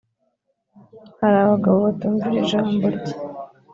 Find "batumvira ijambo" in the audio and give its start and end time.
1.85-2.85